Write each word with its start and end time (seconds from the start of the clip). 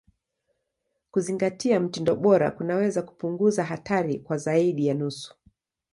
Kuzingatia 1.11 1.79
mtindo 1.79 2.15
bora 2.15 2.51
kunaweza 2.51 3.01
kupunguza 3.01 3.63
hatari 3.63 4.19
kwa 4.19 4.37
zaidi 4.37 4.87
ya 4.87 4.93
nusu. 4.93 5.35